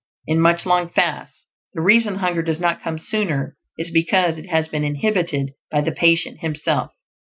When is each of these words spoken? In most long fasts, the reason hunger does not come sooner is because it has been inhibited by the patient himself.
In 0.25 0.39
most 0.39 0.65
long 0.65 0.89
fasts, 0.89 1.45
the 1.75 1.81
reason 1.81 2.15
hunger 2.15 2.41
does 2.41 2.59
not 2.59 2.81
come 2.81 2.97
sooner 2.97 3.55
is 3.77 3.91
because 3.91 4.39
it 4.39 4.47
has 4.47 4.67
been 4.67 4.83
inhibited 4.83 5.51
by 5.69 5.81
the 5.81 5.91
patient 5.91 6.39
himself. 6.39 6.91